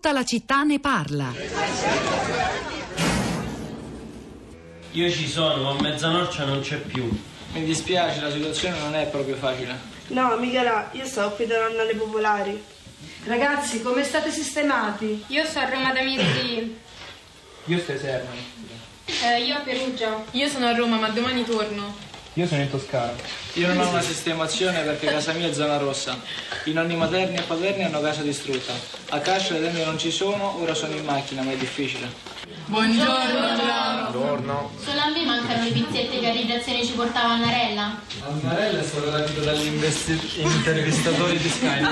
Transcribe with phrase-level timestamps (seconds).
[0.00, 1.34] Tutta la città ne parla.
[4.92, 7.10] Io ci sono, ma Mezzanorcia non c'è più.
[7.54, 9.76] Mi dispiace, la situazione non è proprio facile.
[10.08, 12.62] No, Michela, io stavo qui davanti alle popolari.
[13.24, 15.24] Ragazzi, come state sistemati?
[15.26, 16.78] Io sto a Roma da mesi.
[17.64, 18.30] Io sto eserno.
[19.04, 20.22] Eh, io a Perugia.
[20.30, 22.07] Io sono a Roma, ma domani torno.
[22.38, 23.12] Io sono in Toscana.
[23.54, 26.16] Io non ho una sistemazione perché casa mia è zona rossa.
[26.66, 28.72] I nonni materni e paterni hanno casa distrutta.
[29.08, 32.08] A Cascio le tende non ci sono, ora sono in macchina, ma è difficile.
[32.66, 34.10] Buongiorno, Giuliano.
[34.12, 34.70] Buongiorno.
[34.84, 38.00] Solo a me mancano le pizzette che a radiazione ci portava Annarella.
[38.24, 39.66] Annarella è stato rapito dagli
[40.36, 41.88] intervistatori di Skype.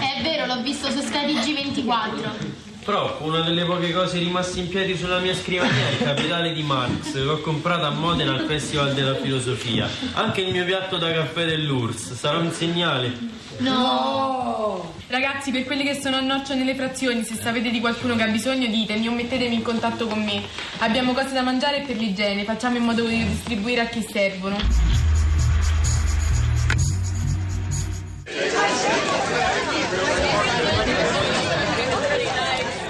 [0.00, 2.65] È vero, l'ho visto su Sky TG24.
[2.86, 6.62] Prof, una delle poche cose rimaste in piedi sulla mia scrivania è il capitale di
[6.62, 9.88] Marx, che ho comprato a Modena al Festival della Filosofia.
[10.12, 13.12] Anche il mio piatto da caffè dell'URSS, sarà un segnale.
[13.58, 14.94] No!
[15.08, 18.28] Ragazzi, per quelli che sono a noccia nelle frazioni, se sapete di qualcuno che ha
[18.28, 20.44] bisogno, ditemi o mettetemi in contatto con me.
[20.78, 24.56] Abbiamo cose da mangiare e per l'igiene, facciamo in modo di distribuire a chi servono.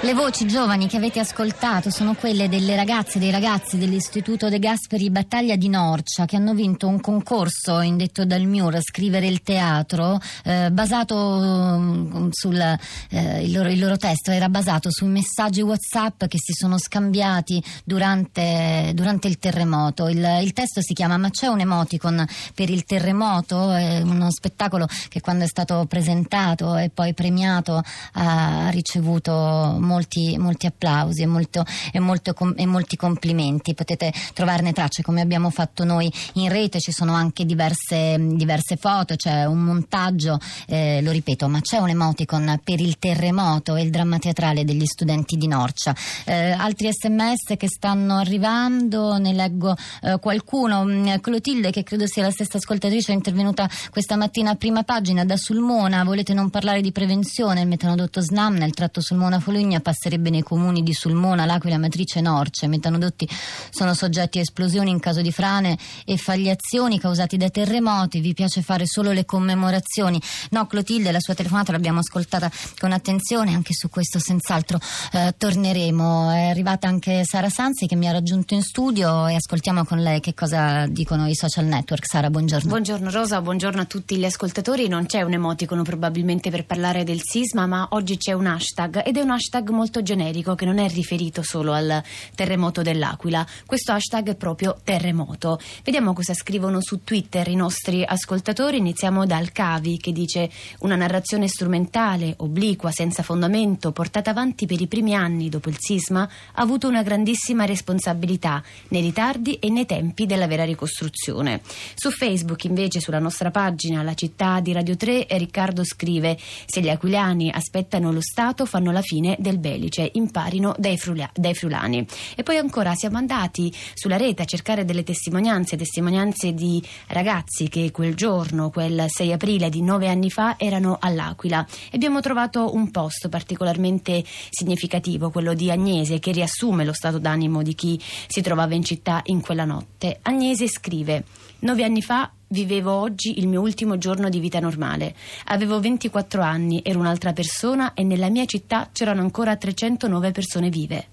[0.07, 4.57] Le voci giovani che avete ascoltato sono quelle delle ragazze e dei ragazzi dell'Istituto De
[4.57, 10.17] Gasperi Battaglia di Norcia che hanno vinto un concorso indetto dal MIUR Scrivere il teatro
[10.45, 16.23] eh, basato mm, sul eh, il, loro, il loro testo era basato sui messaggi WhatsApp
[16.27, 20.07] che si sono scambiati durante, durante il terremoto.
[20.07, 24.87] Il, il testo si chiama Ma c'è un emoticon per il terremoto, è uno spettacolo
[25.09, 27.83] che quando è stato presentato e poi premiato
[28.13, 33.73] ha ricevuto molti, molti applausi e, molto, e, molto e, molti complimenti.
[33.73, 39.15] Potete trovarne tracce come abbiamo fatto noi in rete, ci sono anche diverse, diverse foto,
[39.15, 43.89] c'è un montaggio, eh, lo ripeto, ma c'è un emoticon per il terremoto e il
[43.89, 45.95] dramma teatrale degli studenti di Norcia.
[46.25, 50.85] Eh, altri sms che stanno arrivando, ne leggo eh, qualcuno.
[50.85, 55.25] Mm, Clotilde, che credo sia la stessa ascoltatrice, è intervenuta questa mattina a prima pagina
[55.25, 56.03] da Sulmona.
[56.03, 57.61] Volete non parlare di prevenzione?
[57.61, 62.65] Il metanodotto SNAM nel tratto Sulmona-Folugna passerebbe nei comuni di Sulmona, L'Aquila, Matrice e Norcia.
[62.65, 63.25] I metanodotti
[63.69, 68.19] sono soggetti a esplosioni in caso di frane e fagliazioni causati da terremoti.
[68.19, 70.21] Vi piace fare solo le commemorazioni?
[70.49, 74.77] No, Clotilde, la sua telefonata l'abbiamo ascoltata con attenzione, anche su questo senz'altro
[75.13, 76.31] eh, torneremo.
[76.31, 80.19] È arrivata anche Sara Sanzi che mi ha raggiunto in studio e ascoltiamo con lei
[80.19, 82.05] che cosa dicono i social network.
[82.05, 82.67] Sara, buongiorno.
[82.67, 84.89] Buongiorno Rosa, buongiorno a tutti gli ascoltatori.
[84.89, 89.15] Non c'è un emoticono probabilmente per parlare del sisma, ma oggi c'è un hashtag ed
[89.15, 92.01] è un hashtag molto generico che non è riferito solo al
[92.33, 93.45] terremoto dell'Aquila.
[93.67, 95.59] Questo hashtag è proprio terremoto.
[95.83, 98.77] Vediamo cosa scrivono su Twitter i nostri ascoltatori.
[98.77, 100.49] Iniziamo dal Cavi che dice
[100.79, 106.23] una narrazione strumentale, obliqua, senza fondamento, portata avanti per i primi anni dopo il sisma,
[106.23, 111.61] ha avuto una grandissima responsabilità nei ritardi e nei tempi della vera ricostruzione.
[111.93, 116.89] Su Facebook invece, sulla nostra pagina, la città di Radio 3, Riccardo scrive se gli
[116.89, 122.05] aquilani aspettano lo Stato fanno la fine del Belice imparino dai, frula- dai friulani.
[122.35, 127.91] E poi ancora siamo andati sulla rete a cercare delle testimonianze, testimonianze di ragazzi che
[127.91, 131.65] quel giorno, quel 6 aprile di nove anni fa, erano all'Aquila.
[131.91, 137.63] E abbiamo trovato un post particolarmente significativo, quello di Agnese, che riassume lo stato d'animo
[137.63, 140.19] di chi si trovava in città in quella notte.
[140.21, 141.23] Agnese scrive:
[141.59, 145.13] Nove anni fa Vivevo oggi il mio ultimo giorno di vita normale.
[145.47, 151.07] Avevo 24 anni, ero un'altra persona e nella mia città c'erano ancora 309 persone vive.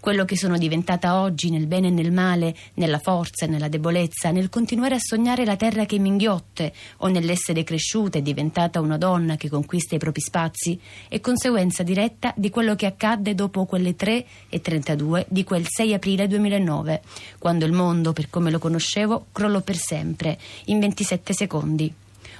[0.00, 4.30] Quello che sono diventata oggi nel bene e nel male, nella forza e nella debolezza,
[4.30, 8.98] nel continuare a sognare la terra che mi inghiotte o nell'essere cresciuta e diventata una
[8.98, 10.78] donna che conquista i propri spazi,
[11.08, 15.94] è conseguenza diretta di quello che accadde dopo quelle 3 e 32 di quel 6
[15.94, 17.02] aprile 2009,
[17.38, 21.94] quando il mondo, per come lo conoscevo, crollò per sempre, in 27 secondi.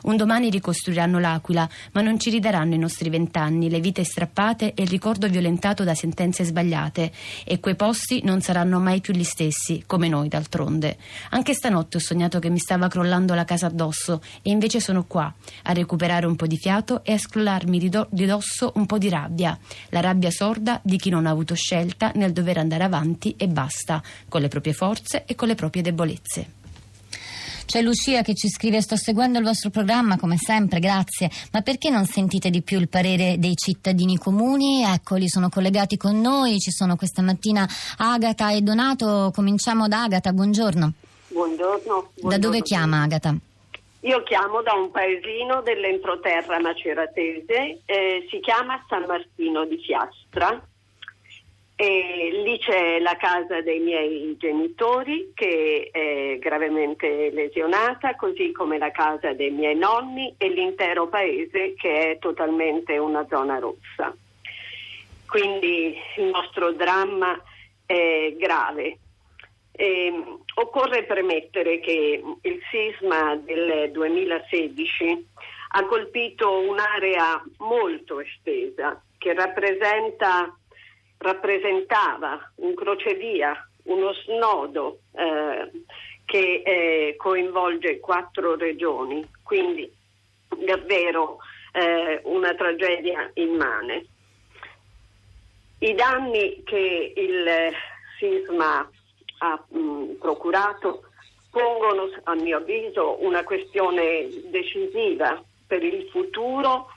[0.06, 4.82] Un domani ricostruiranno l'Aquila, ma non ci ridaranno i nostri vent'anni, le vite strappate e
[4.84, 7.10] il ricordo violentato da sentenze sbagliate.
[7.44, 10.96] E quei posti non saranno mai più gli stessi, come noi d'altronde.
[11.30, 15.34] Anche stanotte ho sognato che mi stava crollando la casa addosso e invece sono qua,
[15.64, 18.98] a recuperare un po' di fiato e a scrollarmi di, do- di dosso un po'
[18.98, 19.58] di rabbia.
[19.88, 24.00] La rabbia sorda di chi non ha avuto scelta nel dover andare avanti e basta,
[24.28, 26.65] con le proprie forze e con le proprie debolezze.
[27.66, 31.28] C'è Lucia che ci scrive: Sto seguendo il vostro programma come sempre, grazie.
[31.52, 34.84] Ma perché non sentite di più il parere dei cittadini comuni?
[34.84, 36.60] Eccoli, sono collegati con noi.
[36.60, 37.68] Ci sono questa mattina
[37.98, 39.32] Agata e Donato.
[39.34, 40.92] Cominciamo da Agata, buongiorno.
[41.26, 41.82] Buongiorno.
[41.84, 42.28] buongiorno.
[42.30, 43.34] Da dove chiama Agata?
[44.00, 50.64] Io chiamo da un paesino dell'entroterra maceratese, eh, si chiama San Martino di Fiastra.
[51.78, 58.90] E lì c'è la casa dei miei genitori che è gravemente lesionata, così come la
[58.90, 64.16] casa dei miei nonni e l'intero paese che è totalmente una zona rossa.
[65.28, 67.38] Quindi il nostro dramma
[67.84, 68.98] è grave.
[69.72, 70.24] E,
[70.54, 75.26] occorre premettere che il sisma del 2016
[75.72, 80.56] ha colpito un'area molto estesa che rappresenta
[81.18, 85.70] rappresentava un crocevia, uno snodo eh,
[86.24, 89.90] che eh, coinvolge quattro regioni, quindi
[90.64, 91.38] davvero
[91.72, 94.06] eh, una tragedia immane.
[95.78, 97.72] I danni che il
[98.18, 98.88] sisma
[99.38, 101.02] ha mh, procurato
[101.50, 106.88] pongono, a mio avviso, una questione decisiva per il futuro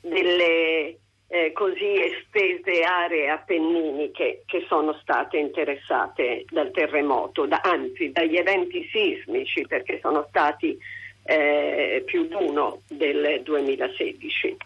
[0.00, 0.98] delle
[1.30, 8.88] eh, così estese aree appenniniche che sono state interessate dal terremoto, da, anzi dagli eventi
[8.90, 10.76] sismici perché sono stati
[11.24, 14.56] eh, più di uno del 2016.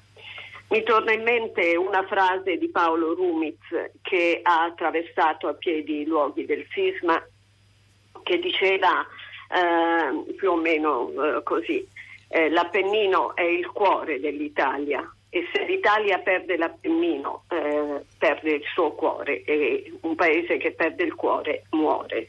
[0.68, 3.58] Mi torna in mente una frase di Paolo Rumiz
[4.00, 7.22] che ha attraversato a piedi i luoghi del sisma
[8.22, 9.04] che diceva
[9.50, 11.86] eh, più o meno eh, così,
[12.28, 18.92] eh, l'Appennino è il cuore dell'Italia, e se l'Italia perde l'Appennino eh, perde il suo
[18.92, 22.28] cuore e un paese che perde il cuore muore.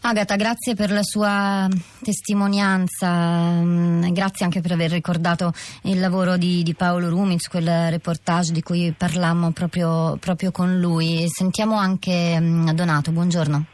[0.00, 1.68] Agata, grazie per la sua
[2.02, 5.52] testimonianza, mm, grazie anche per aver ricordato
[5.82, 11.28] il lavoro di, di Paolo Rumiz, quel reportage di cui parlammo proprio, proprio con lui.
[11.28, 13.64] Sentiamo anche mm, Donato, buongiorno.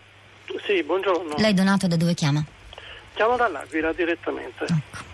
[0.66, 1.36] Sì, buongiorno.
[1.38, 2.44] Lei Donato da dove chiama?
[3.14, 4.64] Chiamo dall'Aquila direttamente.
[4.64, 5.09] Ecco.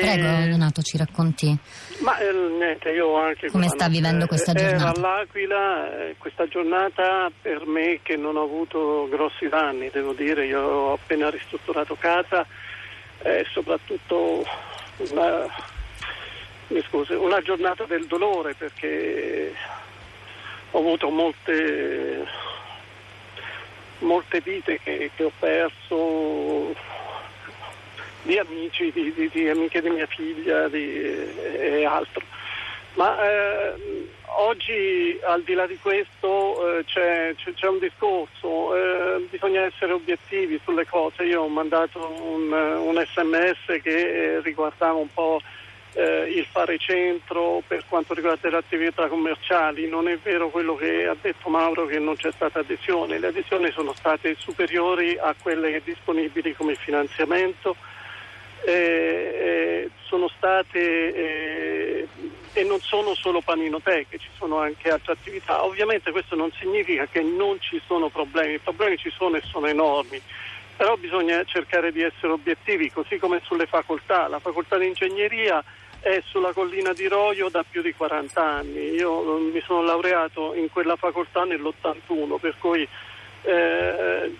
[0.00, 1.56] Prego, eh, Donato, ci racconti.
[2.00, 3.50] Ma eh, niente, io anche.
[3.50, 4.98] Come sta vivendo questa giornata?
[4.98, 10.60] All'Aquila, eh, questa giornata per me che non ho avuto grossi danni, devo dire, io
[10.60, 12.46] ho appena ristrutturato casa
[13.22, 14.44] e soprattutto
[15.10, 15.46] una,
[16.68, 19.52] mi scusi, una giornata del dolore perché
[20.70, 22.24] ho avuto molte,
[23.98, 26.74] molte vite che, che ho perso
[28.28, 32.22] di amici, di, di, di amiche di mia figlia e altro.
[32.92, 39.26] Ma eh, oggi al di là di questo eh, c'è, c'è, c'è, un discorso, eh,
[39.30, 41.22] bisogna essere obiettivi sulle cose.
[41.24, 45.40] Io ho mandato un, un sms che riguardava un po'
[45.94, 49.88] eh, il fare centro per quanto riguarda le attività commerciali.
[49.88, 53.70] Non è vero quello che ha detto Mauro che non c'è stata adesione, le adesioni
[53.70, 57.74] sono state superiori a quelle disponibili come finanziamento
[58.64, 60.78] eh, eh, sono state
[61.14, 62.08] eh,
[62.52, 65.64] e non sono solo paninoteche, ci sono anche altre attività.
[65.64, 69.66] Ovviamente questo non significa che non ci sono problemi, i problemi ci sono e sono
[69.66, 70.20] enormi,
[70.76, 74.28] però bisogna cercare di essere obiettivi, così come sulle facoltà.
[74.28, 75.62] La facoltà di ingegneria
[76.00, 78.90] è sulla collina di Roio da più di 40 anni.
[78.90, 82.88] Io eh, mi sono laureato in quella facoltà nell'81, per cui
[83.42, 84.34] eh,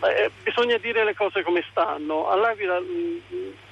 [0.00, 2.28] eh, bisogna dire le cose come stanno.
[2.28, 3.18] All'Aquila mm,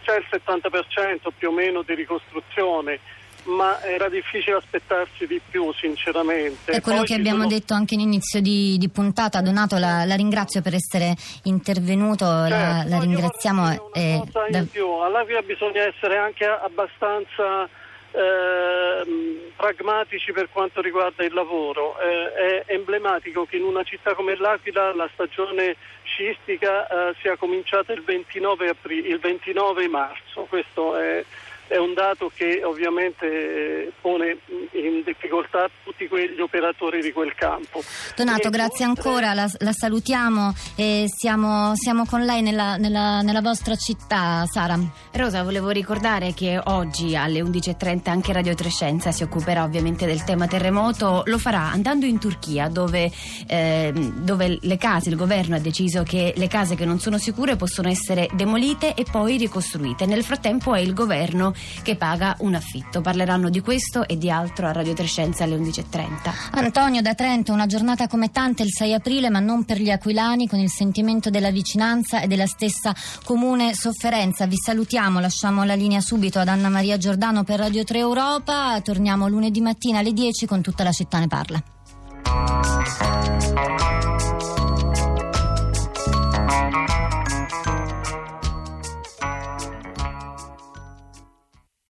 [0.03, 2.99] c'è il 70% più o meno di ricostruzione
[3.45, 6.73] ma era difficile aspettarsi di più sinceramente.
[6.73, 7.49] È quello Poi che abbiamo sono...
[7.49, 11.15] detto anche in inizio di, di puntata, Donato la, la, ringrazio per essere
[11.45, 13.93] intervenuto, certo, la, la ringraziamo.
[13.93, 14.65] E, da...
[15.05, 17.69] All'Aquila bisogna essere anche abbastanza
[18.13, 21.99] eh, pragmatici per quanto riguarda il lavoro.
[21.99, 27.93] Eh, è emblematico che in una città come l'Aquila la stagione sciistica eh, sia cominciata
[27.93, 30.47] il 29, aprile, il 29 marzo.
[30.49, 31.25] Questo è
[31.73, 34.37] è un dato che ovviamente eh, pone
[34.73, 37.83] in difficoltà tutti quegli operatori di quel campo.
[38.15, 39.09] Donato, e grazie oltre...
[39.09, 44.79] ancora, la, la, salutiamo e siamo, siamo con lei nella, nella, nella, vostra città, Sara.
[45.13, 50.47] Rosa, volevo ricordare che oggi alle 11.30 anche Radio Trescenza si occuperà ovviamente del tema
[50.47, 53.11] terremoto, lo farà andando in Turchia dove,
[53.47, 57.57] eh, dove le case, il governo ha deciso che le case che non sono sicure
[57.57, 60.05] possono essere demolite e poi ricostruite.
[60.05, 63.01] Nel frattempo è il governo che paga un affitto.
[63.01, 66.33] Parleranno di questo e di altro a Radio Trescenza alle 11.30.
[66.53, 70.49] Antonio da Trento, una giornata come tante il 6 aprile, ma non per gli aquilani,
[70.49, 74.47] con il sentimento della vicinanza e della stessa comune sofferenza.
[74.47, 78.81] Vi salutiamo, lasciamo la linea subito ad Anna Maria Giordano per Radio 3 Europa.
[78.83, 81.63] Torniamo lunedì mattina alle 10 con tutta la città ne parla.